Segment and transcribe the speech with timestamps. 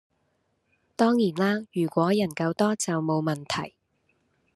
[0.95, 3.75] 當然啦如果人夠多就冇問題